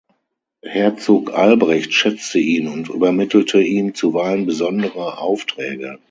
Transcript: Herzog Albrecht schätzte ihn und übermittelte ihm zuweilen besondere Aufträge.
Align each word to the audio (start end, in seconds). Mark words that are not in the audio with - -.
Herzog 0.63 1.31
Albrecht 1.37 1.93
schätzte 1.93 2.39
ihn 2.39 2.67
und 2.67 2.89
übermittelte 2.89 3.61
ihm 3.61 3.93
zuweilen 3.93 4.47
besondere 4.47 5.19
Aufträge. 5.19 5.99